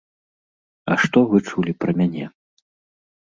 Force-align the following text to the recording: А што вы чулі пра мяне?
А 0.91 0.95
што 1.03 1.19
вы 1.33 1.37
чулі 1.51 1.73
пра 1.83 1.91
мяне? 1.99 2.25